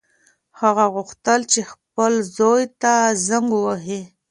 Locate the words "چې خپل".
1.51-2.13